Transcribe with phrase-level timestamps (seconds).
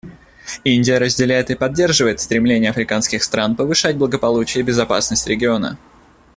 [0.63, 5.77] Индия разделяет и поддерживает стремление африканских стран повышать благополучие и безопасность региона.